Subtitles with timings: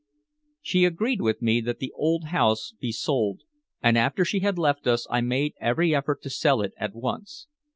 [0.63, 1.93] She agreed with me that the
[2.31, 3.41] house be sold,
[3.83, 7.45] and after she had left us I made every effort to sell it at once.